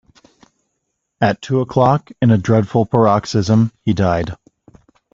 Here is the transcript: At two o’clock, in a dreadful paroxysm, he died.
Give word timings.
At 1.21 1.43
two 1.43 1.59
o’clock, 1.59 2.09
in 2.23 2.31
a 2.31 2.37
dreadful 2.39 2.87
paroxysm, 2.87 3.71
he 3.85 3.93
died. 3.93 4.35